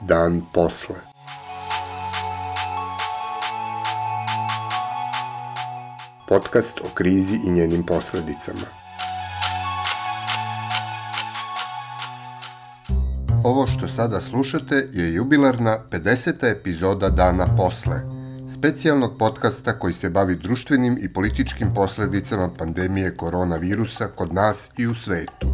[0.00, 0.96] Dan posle.
[6.28, 8.66] Podcast o krizi i njenim posledicama.
[13.44, 16.50] Ovo što sada slušate je jubilarna 50.
[16.50, 18.23] epizoda Dana posle,
[18.64, 24.94] specijalnog podcasta koji se bavi društvenim i političkim posledicama pandemije koronavirusa kod nas i u
[24.94, 25.48] svetu.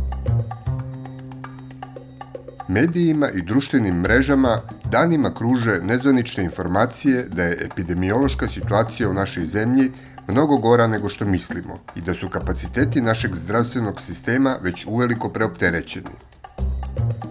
[2.68, 9.90] Medijima i društvenim mrežama danima kruže nezvanične informacije da je epidemiološka situacija u našoj zemlji
[10.29, 16.15] mnogo gora nego što mislimo i da su kapaciteti našeg zdravstvenog sistema već uveliko preopterećeni.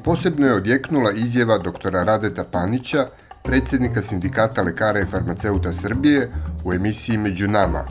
[0.04, 3.08] Posebno je odjeknula izjava doktora Radeta Panića,
[3.50, 6.30] predsednika Sindikata lekara i farmaceuta Srbije
[6.66, 7.84] u emisiji Među nama,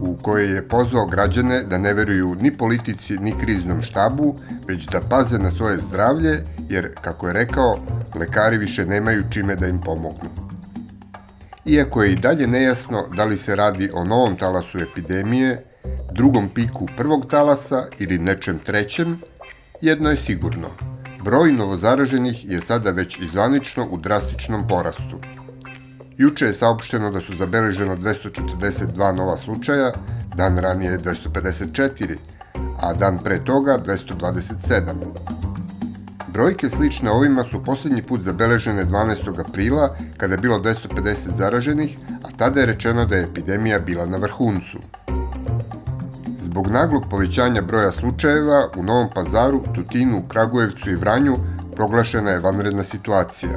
[0.00, 4.34] u kojoj je pozvao građane da ne veruju ni politici ni kriznom štabu,
[4.68, 7.78] već da paze na svoje zdravlje, jer, kako je rekao,
[8.14, 10.30] lekari više nemaju čime da im pomognu.
[11.66, 15.64] Iako je i dalje nejasno da li se radi o novom talasu epidemije,
[16.12, 19.20] drugom piku prvog talasa ili nečem trećem,
[19.80, 20.68] jedno je sigurno–
[21.24, 25.20] Broj novozaraženih je sada već izvanično u drastičnom porastu.
[26.18, 29.92] Juče je saopšteno da su zabeleženo 242 nova slučaja,
[30.36, 32.16] dan ranije 254,
[32.80, 34.94] a dan pre toga 227.
[36.28, 39.40] Brojke slične ovima su poslednji put zabeležene 12.
[39.48, 44.16] aprila kada je bilo 250 zaraženih, a tada je rečeno da je epidemija bila na
[44.16, 44.78] vrhuncu.
[46.50, 51.36] Zbog naglog povećanja broja slučajeva u Novom pazaru, Tutinu, Kragujevcu i Vranju
[51.76, 53.50] proglašena je vanredna situacija,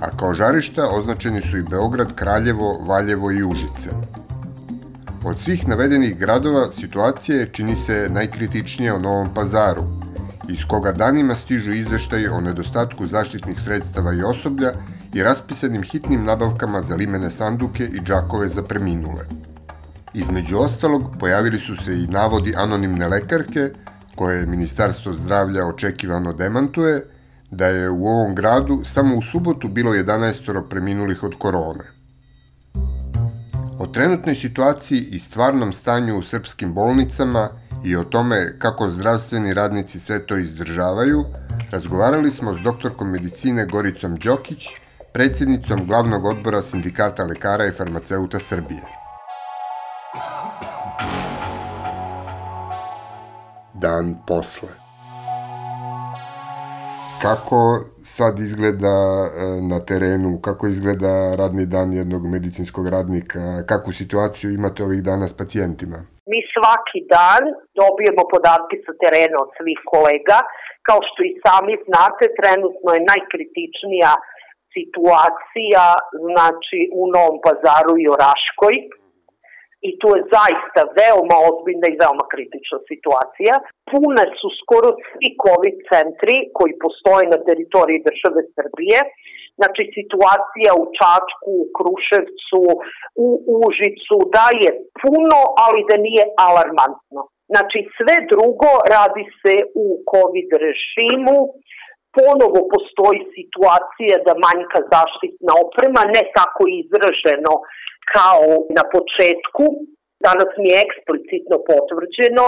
[0.00, 3.90] a kao žarišta označeni su i Beograd, Kraljevo, Valjevo i Užice.
[5.24, 9.82] Od svih navedenih gradova situacija je čini se najkritičnija u Novom pazaru,
[10.48, 14.72] iz koga danima stižu izveštaji o nedostatku zaštitnih sredstava i osoblja
[15.14, 19.24] i raspisanim hitnim nabavkama za limene sanduke i džakove za preminule.
[20.14, 23.70] Između ostalog, pojavili su se i navodi anonimne lekarke,
[24.14, 27.04] koje Ministarstvo zdravlja očekivano demantuje,
[27.50, 31.84] da je u ovom gradu samo u subotu bilo 11 preminulih od korone.
[33.78, 37.48] O trenutnoj situaciji i stvarnom stanju u srpskim bolnicama
[37.84, 41.24] i o tome kako zdravstveni radnici sve to izdržavaju,
[41.70, 44.66] razgovarali smo s doktorkom medicine Goricom Đokić,
[45.12, 48.99] predsjednicom glavnog odbora Sindikata lekara i farmaceuta Srbije.
[53.86, 54.72] Dan posle.
[57.24, 57.60] Kako
[58.16, 58.96] sad izgleda
[59.26, 59.28] e,
[59.70, 65.34] na terenu, kako izgleda radni dan jednog medicinskog radnika, kakvu situaciju imate ovih dana s
[65.40, 65.98] pacijentima?
[66.30, 67.42] Mi svaki dan
[67.80, 70.38] dobijemo podatke sa terena od svih kolega.
[70.88, 74.12] Kao što i sami znate, trenutno je najkritičnija
[74.76, 75.84] situacija
[76.26, 78.74] znači u Novom pazaru i Oraškoj
[79.88, 83.54] i to je zaista veoma ozbiljna i veoma kritična situacija.
[83.90, 88.98] Pune su skoro svi COVID centri koji postoje na teritoriji države Srbije.
[89.58, 92.62] Znači situacija u Čačku, u Kruševcu,
[93.26, 93.28] u
[93.64, 94.70] Užicu, da je
[95.02, 97.20] puno, ali da nije alarmantno.
[97.52, 99.54] Znači sve drugo radi se
[99.84, 101.38] u COVID režimu,
[102.18, 107.52] ponovo postoji situacija da manjka zaštitna oprema, ne tako izraženo
[108.14, 109.64] kao na početku,
[110.28, 112.44] Danas mi je eksplicitno potvrđeno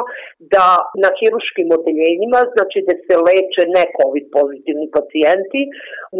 [0.54, 0.66] da
[1.02, 5.60] na hiruškim odeljenjima, znači da se leče ne COVID pozitivni pacijenti,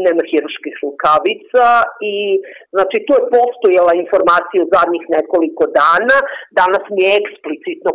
[0.05, 1.67] nema hiruških rukavica
[2.13, 2.15] i
[2.75, 6.17] znači to je postojala informacija u zadnjih nekoliko dana,
[6.61, 7.91] danas mi je eksplicitno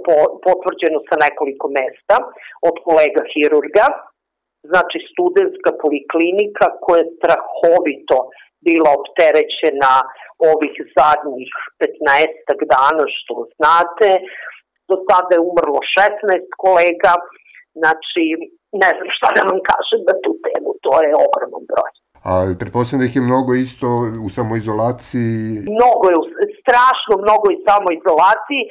[0.48, 2.18] potvrđeno sa nekoliko mesta
[2.70, 3.86] od kolega hirurga,
[4.72, 8.18] znači studentska poliklinika koja strahovito
[8.68, 9.94] bila opterećena
[10.52, 14.10] ovih zadnjih 15 dana, što znate.
[14.90, 17.14] Do sada je umrlo 16 kolega,
[17.82, 18.24] znači
[18.84, 21.92] ne znam šta da vam kažem na tu temu, to je ogroman broj.
[22.30, 23.88] A pretpostavljam da ih je mnogo isto
[24.26, 25.40] u samoizolaciji?
[25.78, 26.18] Mnogo je,
[26.62, 28.64] strašno mnogo u samoizolaciji.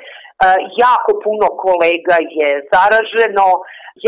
[0.45, 0.47] E,
[0.85, 3.47] jako puno kolega je zaraženo,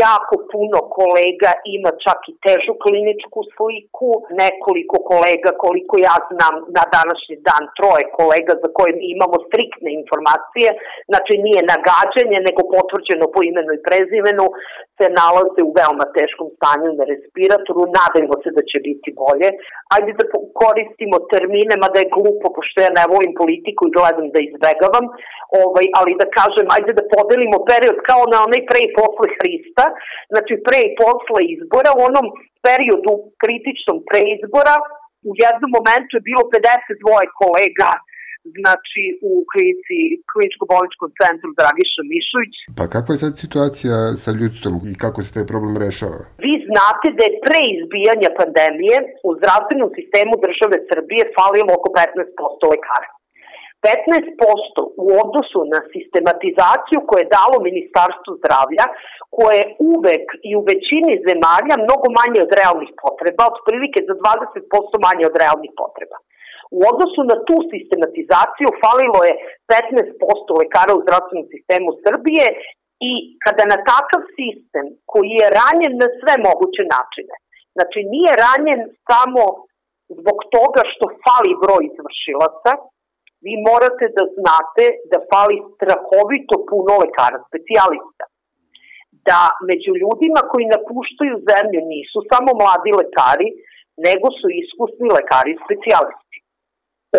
[0.05, 4.09] jako puno kolega ima čak i težu kliničku sliku,
[4.41, 10.69] nekoliko kolega, koliko ja znam na današnji dan, troje kolega za koje imamo striktne informacije,
[11.09, 14.45] znači nije nagađanje, nego potvrđeno po imenu i prezimenu,
[14.97, 19.49] se nalaze u veoma teškom stanju na respiratoru, nadajmo se da će biti bolje.
[19.93, 20.25] Ajde da
[20.61, 25.05] koristimo termine, mada je glupo, pošto ja ne volim politiku i gledam da izbegavam,
[25.63, 29.85] ovaj, ali da kažem, ajde da podelimo period kao na onaj pre i posle Hrista,
[30.33, 32.27] znači pre i posle izbora, u onom
[32.67, 34.75] periodu kritičnom pre izbora,
[35.29, 37.91] u jednom momentu je bilo 52 kolega
[38.57, 39.97] znači u klinici,
[40.31, 42.55] kliničko-bolničkom centru Dragiša Mišović.
[42.77, 46.21] Pa kakva je sad situacija sa ljudstvom i kako se taj problem rešava?
[46.45, 52.73] Vi znate da je pre izbijanja pandemije u zdravstvenom sistemu države Srbije falilo oko 15%
[52.73, 53.09] lekara.
[53.87, 58.85] 15% u odnosu na sistematizaciju koje je dalo Ministarstvo zdravlja,
[59.35, 65.05] koje je uvek i u većini zemalja mnogo manje od realnih potreba, otprilike za 20%
[65.07, 66.17] manje od realnih potreba.
[66.77, 69.33] U odnosu na tu sistematizaciju falilo je
[69.71, 72.45] 15% lekara u zdravstvenom sistemu Srbije
[73.09, 73.11] i
[73.43, 77.35] kada na takav sistem koji je ranjen na sve moguće načine,
[77.75, 79.43] znači nije ranjen samo
[80.19, 82.71] zbog toga što fali broj izvršilaca,
[83.45, 88.25] vi morate da znate da fali strahovito puno lekara, specijalista.
[89.29, 93.47] Da među ljudima koji napuštaju zemlju nisu samo mladi lekari,
[94.07, 96.37] nego su iskusni lekari specijalisti.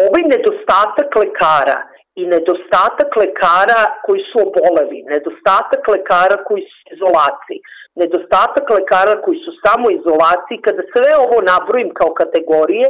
[0.05, 1.79] Ovaj nedostatak lekara
[2.21, 7.61] i nedostatak lekara koji su oboleli, nedostatak lekara koji su izolaciji,
[8.03, 12.87] nedostatak lekara koji su samo izolaciji, kada sve ovo nabrojim kao kategorije,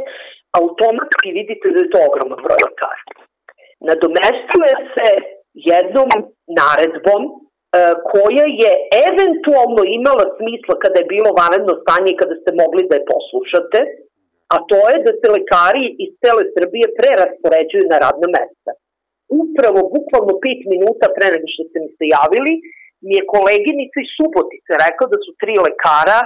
[0.59, 3.01] automatski vidite da je to ogroman broj lekara.
[3.89, 5.07] Nadomestuje se
[5.71, 6.09] jednom
[6.59, 7.31] naredbom e,
[8.11, 8.71] koja je
[9.07, 13.79] eventualno imala smisla kada je bilo vanredno stanje i kada ste mogli da je poslušate,
[14.53, 18.71] a to je da se lekari iz cele Srbije preraspoređuju na radna mesta.
[19.43, 22.53] Upravo, bukvalno pet minuta pre nego što ste mi se javili,
[23.05, 26.19] mi je koleginica iz Subotice rekla da su tri lekara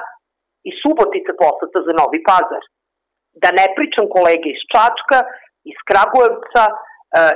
[0.69, 2.63] iz Subotice poslata za Novi Pazar.
[3.43, 5.17] Da ne pričam kolege iz Čačka,
[5.71, 6.63] iz Kragujevca,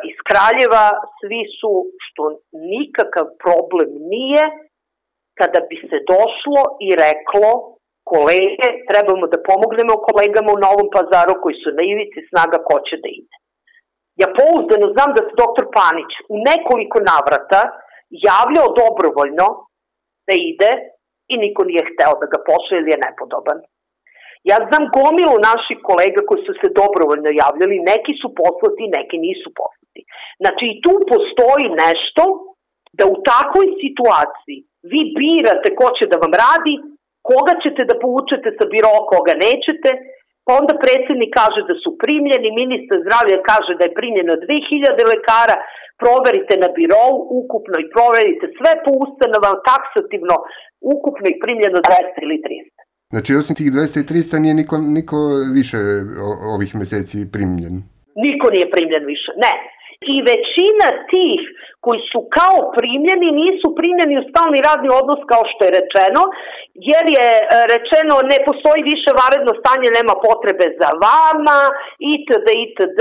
[0.10, 0.86] iz Kraljeva,
[1.20, 1.72] svi su,
[2.06, 2.24] što
[2.74, 4.44] nikakav problem nije,
[5.40, 7.50] kada bi se došlo i reklo
[8.12, 12.96] kolege, trebamo da pomognemo kolegama u Novom pazaru koji su na ivici snaga ko će
[13.04, 13.36] da ide.
[14.22, 17.62] Ja pouzdano znam da se doktor Panić u nekoliko navrata
[18.30, 19.48] javljao dobrovoljno
[20.28, 20.72] da ide
[21.34, 23.60] i niko nije hteo da ga pošle ili je nepodoban.
[24.52, 29.50] Ja znam gomilu naših kolega koji su se dobrovoljno javljali, neki su poslati, neki nisu
[29.60, 30.02] poslati.
[30.42, 32.24] Znači i tu postoji nešto
[32.98, 34.60] da u takvoj situaciji
[34.92, 36.74] vi birate ko će da vam radi,
[37.30, 39.90] koga ćete da povučete sa biroa, koga nećete,
[40.46, 45.56] pa onda predsednik kaže da su primljeni, ministar zdravlja kaže da je primljeno 2000 lekara,
[46.02, 50.36] proverite na birou ukupno i proverite sve po ustanovama taksativno,
[50.94, 52.79] ukupno i primljeno 200 ili 300.
[53.14, 55.18] Znači, osim tih 200 i 300 nije niko, niko
[55.58, 55.80] više
[56.56, 57.76] ovih meseci primljen?
[58.26, 59.54] Niko nije primljen više, ne.
[60.14, 61.42] I većina tih
[61.86, 66.22] koji su kao primljeni nisu primljeni u stalni radni odnos kao što je rečeno,
[66.92, 67.42] jer je e,
[67.74, 71.60] rečeno ne postoji više varedno stanje, nema potrebe za vama,
[72.14, 72.48] itd.
[72.66, 73.00] itd.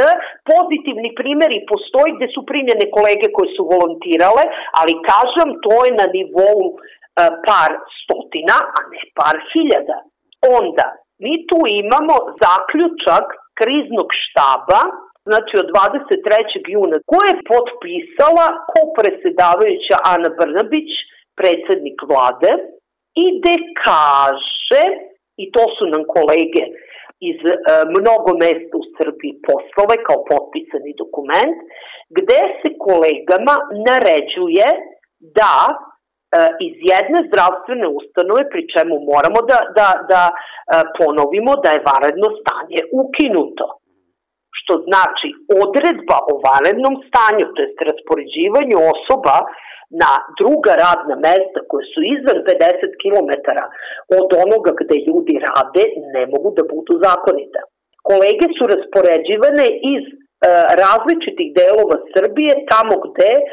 [0.53, 4.45] Pozitivni primjeri postoji gde su primljene kolege koje su volontirale,
[4.79, 6.63] ali kažem, to je na nivou
[7.49, 9.99] par stotina, a ne par hiljada.
[10.59, 10.87] Onda,
[11.25, 13.27] mi tu imamo zaključak
[13.61, 14.81] kriznog štaba
[15.29, 16.75] znači od 23.
[16.75, 20.91] juna, ko je potpisala ko presedavajuća Ana Brnabić,
[21.41, 22.51] predsednik vlade,
[23.23, 23.55] i gde
[23.87, 24.83] kaže,
[25.43, 26.65] i to su nam kolege
[27.31, 27.53] iz e,
[27.97, 31.57] mnogo mesta u Srbiji poslove kao potpisani dokument,
[32.19, 33.55] gde se kolegama
[33.89, 34.69] naređuje
[35.39, 35.75] da e,
[36.67, 40.35] iz jedne zdravstvene ustanove, pri čemu moramo da, da, da e,
[40.99, 43.67] ponovimo da je varedno stanje ukinuto
[44.59, 45.29] što znači
[45.63, 49.37] odredba o vanrednom stanju, to je raspoređivanju osoba
[50.03, 53.31] na druga radna mesta koje su izvan 50 km
[54.19, 57.59] od onoga gde ljudi rade, ne mogu da budu zakonite.
[58.09, 60.15] Kolege su raspoređivane iz e,
[60.83, 63.45] različitih delova Srbije, tamo gde e,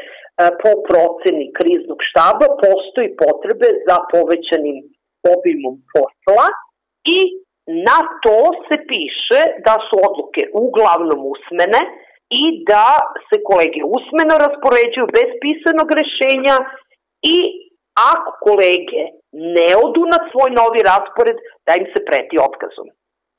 [0.62, 4.76] po proceni kriznog štaba postoji potrebe za povećanim
[5.34, 6.46] obimom posla
[7.16, 7.18] i
[7.66, 11.80] Na to se piše da su odluke uglavnom usmene
[12.42, 12.88] i da
[13.28, 16.56] se kolege usmeno raspoređuju bez pisanog rešenja
[17.34, 17.36] i
[18.12, 19.02] ako kolege
[19.56, 22.88] ne odu na svoj novi raspored, da im se preti otkazom.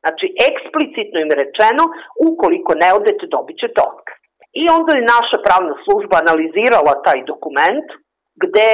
[0.01, 1.83] Znači, eksplicitno im rečeno,
[2.29, 4.16] ukoliko ne odete, dobit ćete otkaz.
[4.61, 7.87] I onda je naša pravna služba analizirala taj dokument,
[8.43, 8.73] gde,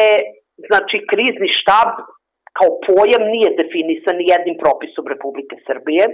[0.69, 1.89] znači, krizni štab
[2.57, 6.05] kao pojam nije definisan jednim propisom Republike Srbije.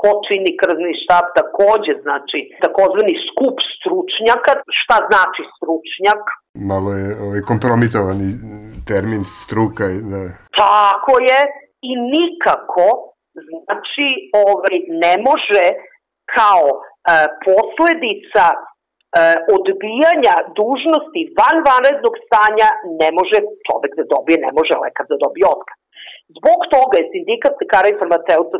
[0.00, 4.52] Ko čini krzni štab takođe, znači takozvani skup stručnjaka.
[4.80, 6.22] Šta znači stručnjak?
[6.70, 8.30] malo je ovaj, kompromitovani
[8.88, 9.84] termin struka.
[10.12, 10.22] Da.
[10.64, 11.40] Tako je
[11.90, 12.86] i nikako
[13.42, 14.06] znači
[14.44, 15.64] ovaj, ne može
[16.36, 16.78] kao e,
[17.46, 18.44] posledica
[19.56, 22.68] odbijanja dužnosti van vanrednog stanja
[23.00, 25.78] ne može čovek da dobije, ne može lekar da dobije otkaz.
[26.38, 28.56] Zbog toga je sindikat lekara i farmaceuta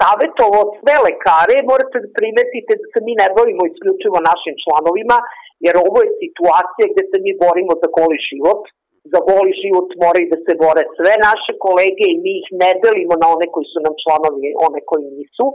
[0.00, 5.18] savjetovo sve lekare, morate da primetite da se mi ne bavimo isključivo našim članovima,
[5.64, 8.62] jer ovo je situacija gde se mi borimo za goli život,
[9.12, 13.14] za goli život moraju da se bore sve naše kolege i mi ih ne delimo
[13.22, 15.46] na one koji su nam članovi, one koji nisu.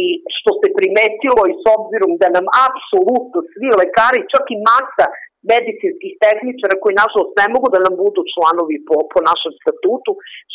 [0.00, 0.02] I
[0.36, 5.06] što se primetilo i s obzirom da nam apsolutno svi lekari, čak i masa
[5.52, 10.12] medicinskih tehničara koji nažalost ne mogu da nam budu članovi po, po našem statutu,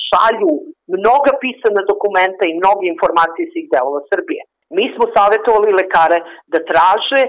[0.07, 0.53] šalju
[0.95, 4.41] mnoga pisana dokumenta i mnoge informacije svih delova Srbije.
[4.77, 6.19] Mi smo savjetovali lekare
[6.53, 7.21] da traže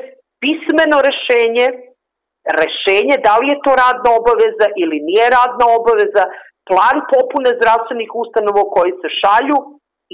[0.43, 1.67] pismeno rešenje,
[2.61, 6.25] rešenje da li je to radna obaveza ili nije radna obaveza,
[6.69, 9.59] plan popune zdravstvenih ustanova koji se šalju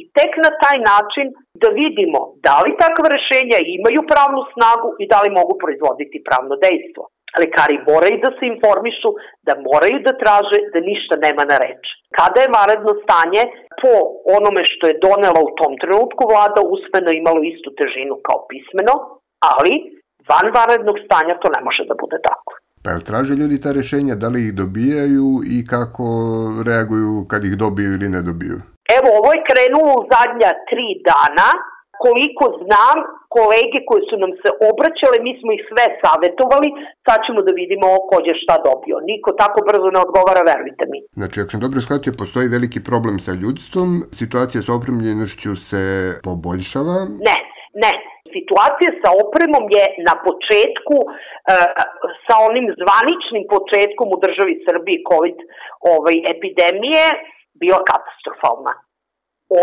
[0.01, 1.27] i tek na taj način
[1.63, 6.55] da vidimo da li takva rešenja imaju pravnu snagu i da li mogu proizvoditi pravno
[6.65, 7.05] dejstvo.
[7.43, 9.11] Lekari moraju da se informišu,
[9.47, 11.83] da moraju da traže da ništa nema na reč.
[12.19, 13.43] Kada je varedno stanje,
[13.83, 13.93] po
[14.37, 18.95] onome što je donela u tom trenutku vlada, usmeno imalo istu težinu kao pismeno,
[19.53, 19.75] ali
[20.31, 22.53] van varednog stanja to ne može da bude tako.
[22.85, 26.05] Pa jel traže ljudi ta rešenja, da li ih dobijaju i kako
[26.69, 28.57] reaguju kad ih dobiju ili ne dobiju?
[28.99, 31.49] Evo, ovo je krenulo u zadnja tri dana.
[32.07, 32.97] Koliko znam,
[33.37, 36.69] kolege koje su nam se obraćale, mi smo ih sve savetovali,
[37.07, 38.97] sad ćemo da vidimo ko je šta dobio.
[39.11, 40.99] Niko tako brzo ne odgovara, verujte mi.
[41.21, 43.89] Znači, ako sam dobro shvatio, postoji veliki problem sa ljudstvom,
[44.21, 45.83] situacija sa opremljenošću se
[46.29, 46.97] poboljšava?
[47.29, 47.37] Ne,
[47.83, 47.93] ne,
[48.37, 51.11] situacija sa opremom je na početku, e,
[52.27, 55.39] sa onim zvaničnim početkom u državi Srbiji COVID
[55.95, 57.05] ovaj, epidemije,
[57.63, 58.75] bila katastrofalna.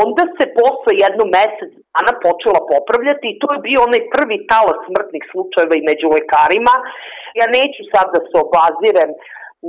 [0.04, 4.80] Onda se posle jedno mesec dana počela popravljati i to je bio onaj prvi talas
[4.88, 6.74] smrtnih slučajeva i među lekarima.
[7.40, 9.12] Ja neću sad da se obazirem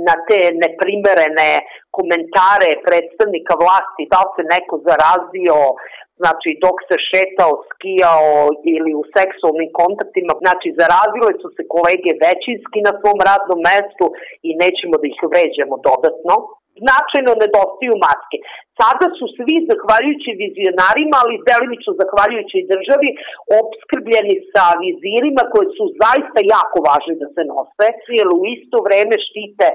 [0.07, 1.51] na te neprimerene
[1.97, 5.57] komentare predstavnika vlasti, da li se neko zarazio,
[6.21, 8.29] znači dok se šetao, skijao
[8.75, 14.05] ili u seksualnim kontaktima, znači zarazile su se kolege većinski na svom radnom mestu
[14.47, 16.35] i nećemo da ih vređamo dodatno
[16.81, 18.37] značajno nedostaju maske.
[18.79, 23.09] Sada su svi, zahvaljujući vizionarima, ali delimično zahvaljujući državi,
[23.61, 27.87] obskrbljeni sa vizirima koje su zaista jako važne da se nose,
[28.17, 29.67] jer u isto vreme štite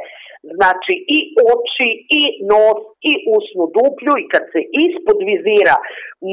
[0.56, 1.18] znači i
[1.52, 1.90] oči,
[2.20, 5.76] i nos, i usnu duplju i kad se ispod vizira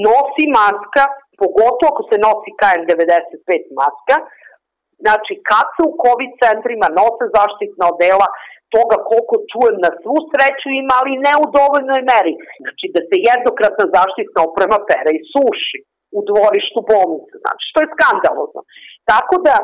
[0.07, 1.03] nosi maska,
[1.41, 3.50] pogotovo ako se nosi KN95
[3.81, 4.17] maska,
[5.03, 8.27] znači kad se u COVID centrima nose zaštitna odela,
[8.75, 12.34] toga koliko čujem na svu sreću ima, ali ne u dovoljnoj meri.
[12.63, 15.77] Znači da se jednokratna zaštitna oprema pere i suši
[16.17, 18.62] u dvorištu bolnice, znači što je skandalozno.
[19.12, 19.55] Tako da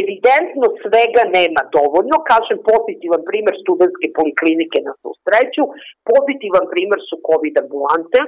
[0.00, 5.62] evidentno svega nema dovoljno, kažem pozitivan primer studentske poliklinike na svu sreću,
[6.10, 8.20] pozitivan primer su COVID ambulante,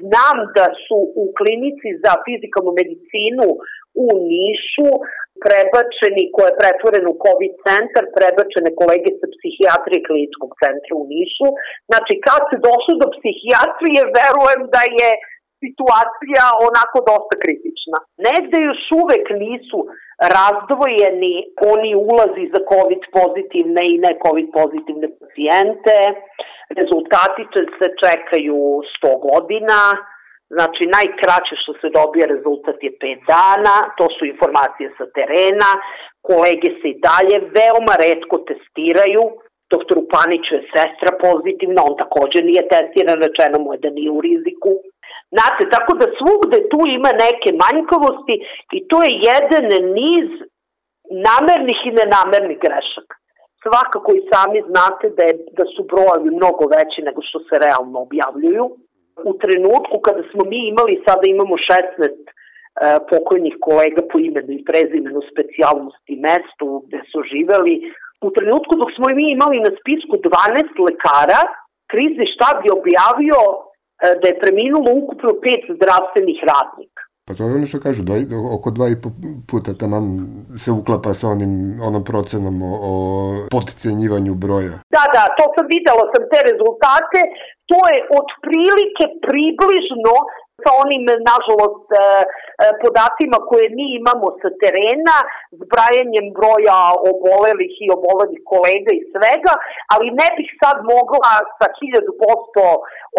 [0.00, 3.46] Znam da su u klinici za fizikalnu medicinu
[4.06, 4.90] u Nišu
[5.44, 11.48] prebačeni, koja je pretvoren u COVID centar, prebačene kolege sa psihijatrije kliničkog centra u Nišu.
[11.88, 15.10] Znači, kad se došlo do psihijatrije, verujem da je
[15.62, 17.98] situacija onako dosta kritična.
[18.28, 19.78] Negde još uvek nisu
[20.36, 21.34] razdvojeni
[21.72, 25.96] oni ulazi za COVID pozitivne i ne COVID pozitivne pacijente.
[26.80, 27.42] Rezultati
[27.78, 28.58] se čekaju
[28.96, 29.80] 100 godina,
[30.56, 35.70] Znači, najkraće što se dobije rezultat je 5 dana, to su informacije sa terena,
[36.28, 39.24] kolege se i dalje veoma redko testiraju,
[39.74, 44.20] doktoru Paniću je sestra pozitivna, on takođe nije testiran, rečeno mu je da nije u
[44.28, 44.70] riziku.
[45.34, 48.34] Znate, tako da svugde tu ima neke manjkavosti
[48.76, 49.64] i to je jedan
[50.00, 50.28] niz
[51.28, 53.14] namernih i nenamernih grešaka.
[53.64, 57.96] Svakako i sami znate da, je, da su brojevi mnogo veći nego što se realno
[58.06, 58.64] objavljuju.
[59.30, 62.12] U trenutku kada smo mi imali, sada imamo 16 e,
[63.10, 67.74] pokojnih kolega po imenu i prezimenu specijalnosti mestu gde su živeli,
[68.26, 71.40] u trenutku dok smo mi imali na spisku 12 lekara,
[71.92, 73.38] krizni štab je objavio
[74.20, 77.02] da je preminulo ukupno pet zdravstvenih radnika.
[77.26, 78.16] Pa to je ono što kažu, dva,
[78.56, 78.96] oko dva i
[79.50, 80.04] puta taman
[80.62, 81.52] se uklapa sa onim,
[81.88, 82.94] onom procenom o, o
[83.54, 84.74] podcenjivanju broja.
[84.96, 87.20] Da, da, to sam videla sam te rezultate,
[87.70, 90.14] to je otprilike približno
[90.64, 92.04] sa onim, nažalost, e, e,
[92.82, 95.16] podacima koje mi imamo sa terena,
[95.62, 96.80] zbrajanjem broja
[97.12, 99.54] obolelih i obolelih kolega i svega,
[99.92, 102.64] ali ne bih sad mogla sa 1000%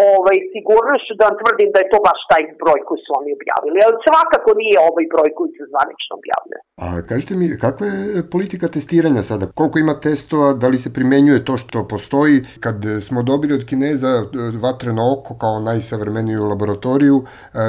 [0.08, 3.78] ovaj, sigurnošću da vam tvrdim da je to baš taj broj koji su oni objavili.
[3.86, 6.60] Ali svakako nije ovaj broj koji se zvanično objavljuje.
[6.84, 9.44] A kažete mi, kakva je politika testiranja sada?
[9.58, 10.48] Koliko ima testova?
[10.62, 12.36] Da li se primenjuje to što postoji?
[12.64, 14.24] Kad smo dobili od Kineza e,
[14.64, 17.16] vatreno oko kao najsavremeniju laboratoriju,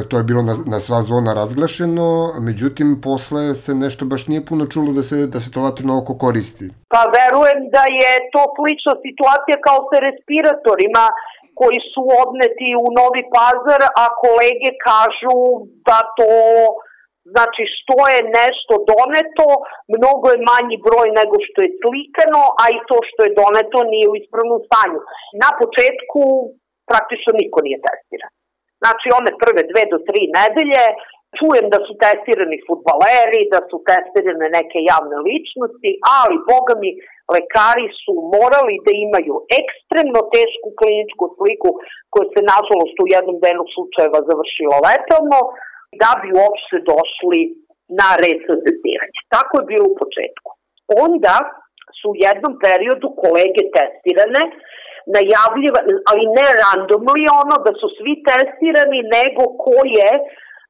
[0.10, 2.08] to je bilo na, na sva zona razglašeno,
[2.48, 6.14] međutim, posle se nešto baš nije puno čulo da se, da se to vatreno oko
[6.24, 6.66] koristi.
[6.94, 11.06] Pa verujem da je to slična situacija kao sa respiratorima
[11.60, 15.38] koji su odneti u Novi Pazar, a kolege kažu
[15.88, 16.32] da to
[17.34, 19.48] Znači, što je nešto doneto,
[19.96, 24.08] mnogo je manji broj nego što je slikano, a i to što je doneto nije
[24.10, 25.00] u ispravnom stanju.
[25.44, 26.22] Na početku
[26.92, 28.32] praktično niko nije testiran.
[28.82, 30.84] Znači, one prve dve do tri nedelje
[31.40, 36.90] čujem da su testirani futbaleri, da su testirane neke javne ličnosti, ali, boga mi,
[37.36, 41.70] lekari su morali da imaju ekstremno tešku kliničku sliku
[42.14, 45.40] koja se, nažalost, u jednom delu slučajeva završila letalno,
[46.02, 47.42] da bi uopšte došli
[48.00, 48.56] na red sa.
[49.36, 50.50] Tako je bilo u početku.
[51.06, 51.36] Onda
[51.98, 54.44] su u jednom periodu kolege testirane,
[55.16, 60.12] najavljivane, ali ne randomly ono da su svi testirani, nego ko je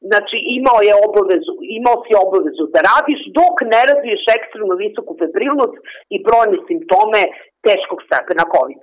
[0.09, 5.75] Znači, imao je obavezu, imao si obavezu da radiš dok ne razviješ ekstremno visoku febrilnost
[6.15, 7.21] i brojne simptome
[7.65, 8.81] teškog stepena COVID.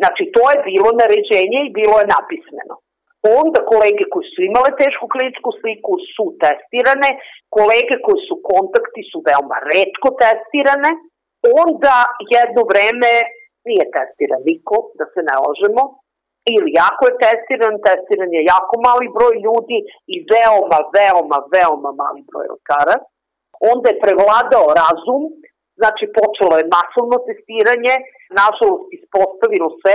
[0.00, 2.74] Znači, to je bilo naređenje i bilo je napismeno.
[3.40, 7.10] Onda kolege koji su imale tešku kliničku sliku su testirane,
[7.56, 10.90] kolege koji su kontakti su veoma redko testirane,
[11.62, 11.96] onda
[12.36, 13.12] jedno vreme
[13.68, 15.82] nije testiran niko, da se ne ložemo,
[16.54, 19.78] ili jako je testiran, testiran je jako mali broj ljudi
[20.14, 22.96] i veoma, veoma, veoma mali broj lekara.
[23.72, 25.22] Onda je prevladao razum,
[25.80, 27.94] znači počelo je masovno testiranje,
[28.40, 29.94] nažalost ispostavilo se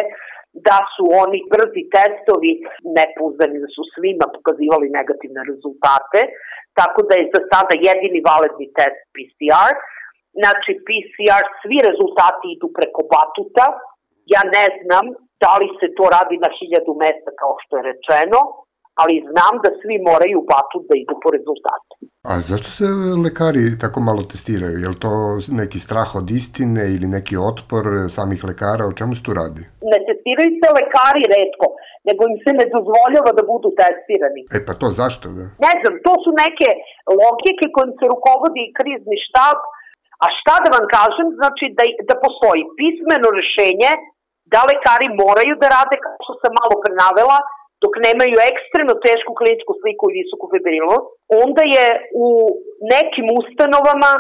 [0.67, 2.51] da su oni brzi testovi
[2.97, 6.19] nepouzdani, da su svima pokazivali negativne rezultate,
[6.79, 9.73] tako da je za sada jedini validni test PCR.
[10.41, 13.65] Znači PCR, svi rezultati idu preko batuta,
[14.33, 15.05] ja ne znam
[15.43, 18.39] da li se to radi na hiljadu mesta kao što je rečeno,
[19.01, 21.93] ali znam da svi moraju batut da idu po rezultatu.
[22.29, 22.87] A zašto se
[23.25, 24.75] lekari tako malo testiraju?
[24.83, 25.13] Je li to
[25.61, 27.83] neki strah od istine ili neki otpor
[28.17, 28.83] samih lekara?
[28.85, 29.63] O čemu se tu radi?
[29.91, 31.67] Ne testiraju se lekari redko,
[32.07, 34.41] nego im se ne dozvoljava da budu testirani.
[34.57, 35.25] E pa to zašto?
[35.37, 35.45] Da?
[35.65, 36.69] Ne znam, to su neke
[37.21, 39.59] logike kojim se rukovodi krizni štab,
[40.23, 43.91] a šta da vam kažem, znači da, da postoji pismeno rešenje
[44.53, 47.37] da lekari moraju da rade, kao što sam malo prenavela,
[47.83, 51.07] dok nemaju ekstremno tešku kliničku sliku i visoku febrilnost,
[51.43, 51.87] onda je
[52.25, 52.27] u
[52.93, 54.11] nekim ustanovama,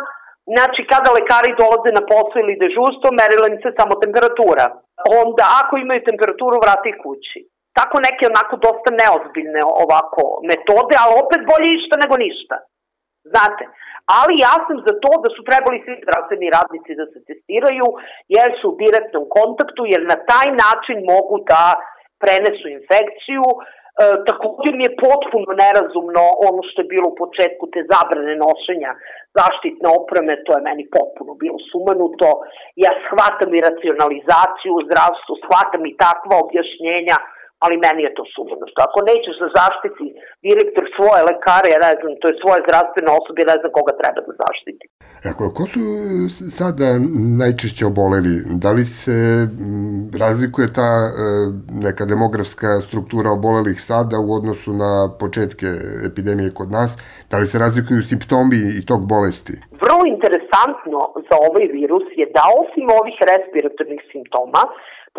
[0.53, 4.65] znači kada lekari dolaze na posao ili dežurstvo, merila im se samo temperatura.
[5.21, 7.39] Onda ako imaju temperaturu, vrati kući.
[7.77, 12.55] Tako neke onako dosta neozbiljne ovako metode, ali opet bolje išta nego ništa.
[13.33, 13.63] Znate,
[14.19, 17.87] ali ja sam za to da su trebali svi zdravstveni radnici da se testiraju
[18.35, 21.63] jer su u direktnom kontaktu, jer na taj način mogu da
[22.23, 23.45] prenesu infekciju.
[23.53, 23.59] E,
[24.29, 28.91] također mi je potpuno nerazumno ono što je bilo u početku te zabrane nošenja
[29.39, 32.27] zaštitne opreme, to je meni potpuno bilo sumanuto.
[32.83, 37.17] Ja shvatam i racionalizaciju u zdravstvu, shvatam i takva objašnjenja,
[37.63, 38.65] ali meni je to sumano.
[38.71, 40.05] Što ako nećeš da zaštiti
[40.47, 44.19] direktor svoje lekare, ja ne znam, to je svoje zdravstveno osobe, ne znam koga treba
[44.27, 44.85] da zaštiti.
[45.31, 45.83] Ako, ko su
[46.59, 46.87] sada
[47.43, 48.33] najčešće oboleli?
[48.63, 49.17] Da li se
[50.23, 51.11] razlikuje ta e,
[51.85, 55.69] neka demografska struktura obolelih sada u odnosu na početke
[56.09, 56.91] epidemije kod nas?
[57.31, 59.55] Da li se razlikuju simptomi i tog bolesti?
[59.83, 64.63] Vrlo interesantno za ovaj virus je da osim ovih respiratornih simptoma,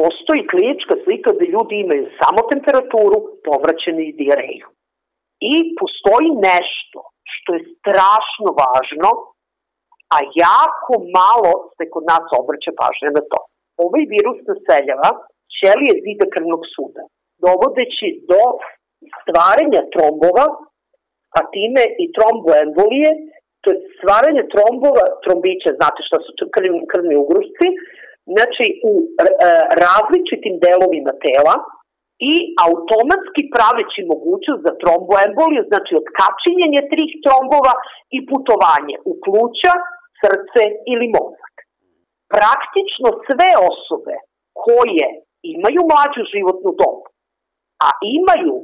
[0.01, 4.67] postoji klinička slika da ljudi imaju samo temperaturu, povraćenu i diareju.
[5.53, 7.01] I postoji nešto
[7.33, 9.11] što je strašno važno,
[10.17, 13.41] a jako malo se kod nas obraća pažnja na to.
[13.85, 15.11] Ovaj virus naseljava
[15.59, 17.03] ćelije zida krvnog suda,
[17.47, 18.43] dovodeći do
[19.21, 20.47] stvaranja trombova,
[21.39, 23.11] a time i tromboembolije,
[23.65, 27.67] to je stvaranje trombova, trombića, znate šta su krvni, krvni ugrusci,
[28.35, 29.05] znači u e,
[29.85, 31.57] različitim delovima tela
[32.33, 32.35] i
[32.67, 37.75] automatski praveći mogućnost za tromboemboliju, znači otkačinjenje trih trombova
[38.17, 39.75] i putovanje u pluća,
[40.23, 41.55] srce ili mozak.
[42.37, 44.15] Praktično sve osobe
[44.65, 45.07] koje
[45.55, 47.07] imaju mlađu životnu dobu,
[47.87, 48.55] a imaju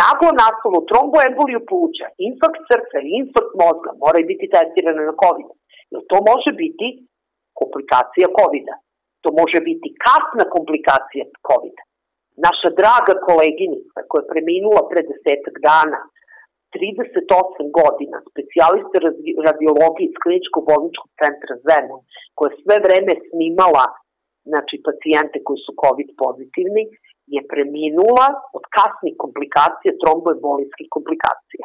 [0.00, 5.48] naglo nastalu tromboemboliju pluća, infarkt srca ili infarkt mozga, moraju biti testirane na COVID.
[5.92, 6.86] Jer to može biti
[7.60, 8.76] komplikacija covid -a.
[9.22, 11.84] To može biti kasna komplikacija covid -a.
[12.46, 16.00] Naša draga koleginica koja je preminula pre desetak dana,
[16.74, 18.96] 38 godina, specijalista
[19.48, 22.00] radiologije iz kliničkog bolničkog centra Zemun,
[22.36, 23.86] koja sve vreme snimala
[24.50, 26.84] znači, pacijente koji su COVID pozitivni,
[27.34, 31.64] je preminula od kasnih komplikacija, tromboembolijskih komplikacija.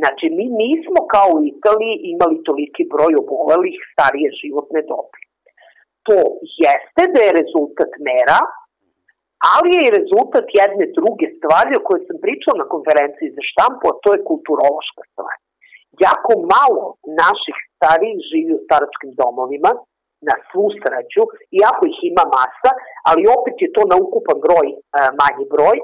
[0.00, 5.20] Znači, mi nismo kao u Italiji imali toliki broj obolelih starije životne dobi.
[6.06, 6.16] To
[6.64, 8.40] jeste da je rezultat mera,
[9.54, 13.84] ali je i rezultat jedne druge stvari o kojoj sam pričala na konferenciji za štampu,
[13.88, 15.34] a to je kulturološka stvar.
[16.06, 16.84] Jako malo
[17.22, 19.70] naših starijih živi u staračkim domovima,
[20.28, 21.22] na svu sreću,
[21.60, 22.70] iako ih ima masa,
[23.08, 24.78] ali opet je to na ukupan broj e,
[25.20, 25.76] manji broj,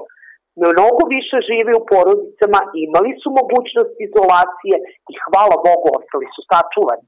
[0.63, 4.75] mnogo više žive u porodicama, imali su mogućnost izolacije
[5.11, 7.05] i hvala Bogu ostali su sačuvani.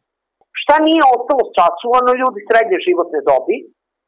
[0.61, 3.57] Šta nije ostalo sačuvano ljudi srednje životne dobi,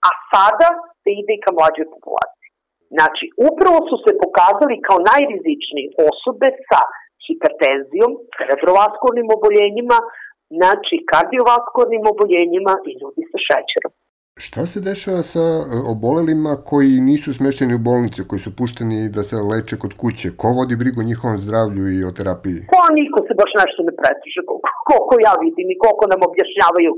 [0.08, 0.70] a sada
[1.02, 2.50] se ide i ka mlađoj populaciji.
[2.96, 6.82] Znači, upravo su se pokazali kao najrizičniji osobe sa
[7.26, 9.98] hipertenzijom, cerebrovaskulnim oboljenjima,
[10.58, 13.94] znači kardiovaskulnim oboljenjima i ljudi sa šećerom.
[14.46, 19.22] Šta se dešava sa e, obolelima koji nisu smešteni u bolnice, koji su pušteni da
[19.30, 20.28] se leče kod kuće?
[20.40, 22.60] Ko vodi brigu o njihovom zdravlju i o terapiji?
[22.74, 24.42] Pa niko se baš nešto ne pretiže,
[24.90, 26.92] koliko, ja vidim i koliko nam objašnjavaju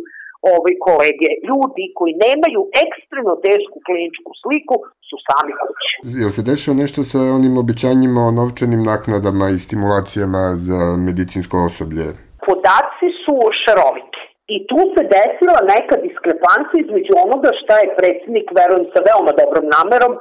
[0.55, 1.29] ove kolege.
[1.49, 4.75] Ljudi koji nemaju ekstremno tešku kliničku sliku
[5.07, 5.93] su sami kući.
[6.21, 12.05] Jel se dešava nešto sa onim obećanjima o novčanim naknadama i stimulacijama za medicinsko osoblje?
[12.45, 14.19] Podaci su šaroviti.
[14.53, 19.65] I tu se desila neka diskrepancija između onoga šta je predsednik, verujem sa veoma dobrom
[19.77, 20.13] namerom,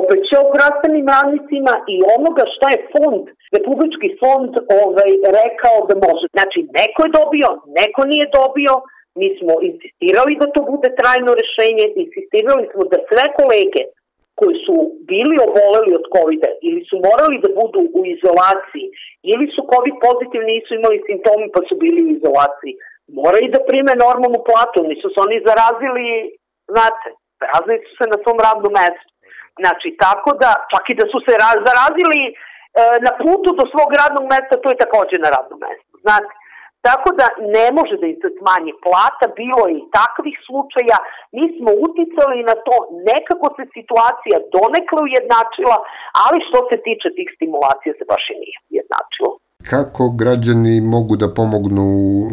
[0.00, 3.24] obećao zdravstvenim radnicima i onoga šta je fond,
[3.56, 5.10] Republički fond ovaj,
[5.40, 6.26] rekao da može.
[6.36, 7.48] Znači, neko je dobio,
[7.80, 8.74] neko nije dobio,
[9.20, 13.82] mi smo insistirali da to bude trajno rešenje, insistirali smo da sve kolege
[14.38, 14.76] koji su
[15.12, 18.86] bili oboleli od covid ili su morali da budu u izolaciji
[19.32, 22.74] ili su COVID pozitivni, nisu imali simptomi pa su bili u izolaciji,
[23.20, 26.06] moraju da prime normalnu platu, nisu se oni zarazili,
[26.74, 27.06] znate,
[27.40, 29.12] zarazili su se na svom radnom mestu.
[29.60, 31.32] Znači, tako da, čak i da su se
[31.68, 32.32] zarazili e,
[33.06, 35.92] na putu do svog radnog mesta, to je takođe na radnom mestu.
[36.04, 36.30] Znate,
[36.86, 40.98] Tako da ne može da im se smanji plata, bilo je i takvih slučaja,
[41.36, 42.74] mi smo uticali na to,
[43.10, 45.78] nekako se situacija donekle ujednačila,
[46.24, 49.32] ali što se tiče tih stimulacija se baš i nije ujednačilo.
[49.72, 51.86] Kako građani mogu da pomognu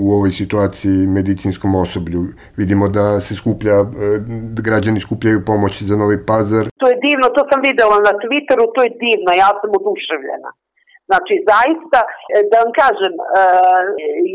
[0.04, 2.22] u ovoj situaciji medicinskom osoblju?
[2.60, 3.86] Vidimo da se skuplja, e,
[4.56, 6.66] da građani skupljaju pomoć za Novi Pazar.
[6.82, 10.50] To je divno, to sam videla na Twitteru, to je divno, ja sam oduševljena.
[11.10, 12.08] Znači, zaista, e,
[12.50, 13.24] da vam kažem, e,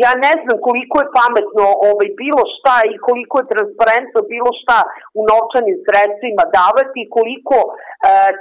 [0.04, 4.78] ja ne znam koliko je pametno ovaj, bilo šta i koliko je transparentno bilo šta
[5.18, 7.72] u novčanim sredstvima davati i koliko e,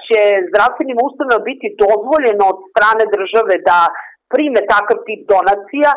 [0.06, 3.80] će zdravstvenim ustanovama biti dozvoljeno od strane države da
[4.34, 5.92] prime takav tip donacija,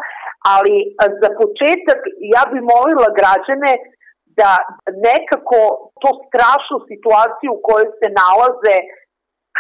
[0.55, 0.75] ali
[1.21, 2.01] za početak
[2.35, 3.73] ja bih molila građane
[4.41, 4.53] da
[5.09, 5.59] nekako
[6.03, 8.77] to strašnu situaciju u kojoj se nalaze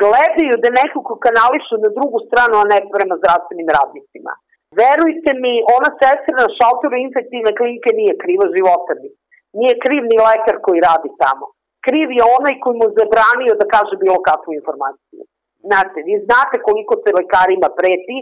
[0.00, 4.32] gledaju da nekako kanališu na drugu stranu, a ne prema zdravstvenim radnicima.
[4.80, 9.10] Verujte mi, ona sestra na šalteru infektivne klinike nije kriva života mi.
[9.58, 11.46] Nije kriv ni lekar koji radi tamo.
[11.86, 15.22] Kriv je onaj koji mu zabranio da kaže bilo kakvu informaciju.
[15.66, 18.16] Znate, vi znate koliko se lekarima preti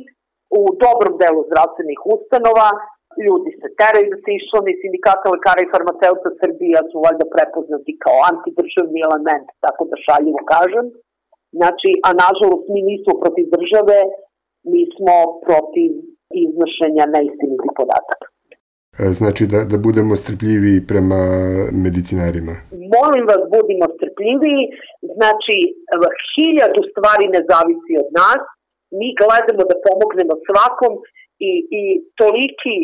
[0.58, 2.68] u dobrom delu zdravstvenih ustanova,
[3.26, 7.92] ljudi se teraju da se išlo ni sindikata lekara i farmaceuta Srbija su valjda prepoznati
[8.04, 10.86] kao antidržavni element, tako da šaljivo kažem.
[11.58, 13.98] Znači, a nažalost mi nismo protiv države,
[14.72, 15.90] mi smo protiv
[16.44, 18.26] iznošenja neistinitih podataka.
[19.02, 21.20] E, znači da, da budemo strpljivi prema
[21.84, 22.54] medicinarima?
[22.96, 24.56] Molim vas, budimo strpljivi.
[25.16, 25.56] Znači,
[26.32, 28.42] hiljadu stvari ne zavisi od nas.
[28.98, 30.92] Mi gledamo da pomognemo svakom
[31.50, 31.82] i, i
[32.20, 32.78] toliki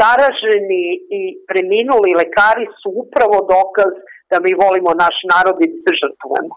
[0.00, 0.84] zaraženi
[1.18, 3.92] i preminuli lekari su upravo dokaz
[4.30, 6.54] da mi volimo naš narod i da se žrtvujemo.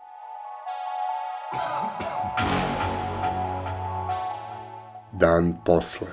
[5.11, 6.07] Dan posle.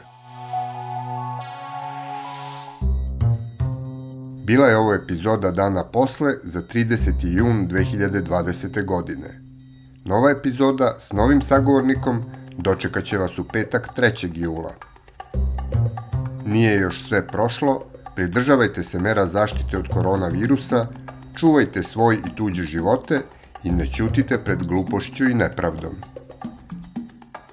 [4.45, 7.13] Bila je ovo epizoda Dana posle za 30.
[7.21, 8.85] jun 2020.
[8.85, 9.29] godine.
[10.05, 12.23] Nova epizoda s novim sagovornikom
[12.57, 14.31] dočekaće vas u petak 3.
[14.35, 14.73] jula.
[16.47, 20.87] Nije još sve prošlo, pridržavajte se mera zaštite od koronavirusa,
[21.37, 23.21] čuvajte svoj i tuđe živote
[23.65, 25.93] i ne ćutite pred glupošću i nepravdom.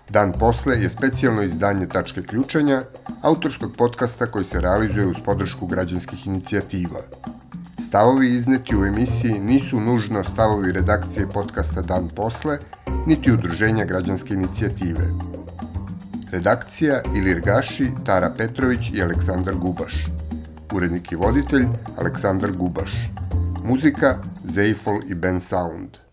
[0.10, 2.84] Dan posle je specijalno izdanje Tačke ključanja,
[3.22, 7.00] autorskog podcasta koji se realizuje uz podršku građanskih inicijativa.
[7.88, 12.58] Stavovi izneti u emisiji nisu nužno stavovi redakcije podcasta Dan posle,
[13.08, 15.08] niti udruženja građanske inicijative.
[16.32, 20.06] Redakcija Ilirgaši, Tara Petrović i Aleksandar Gubaš.
[20.74, 21.66] Urednik i voditelj
[21.98, 22.92] Aleksandar Gubaš.
[23.64, 26.05] Muzika Seifel Ibn Sound.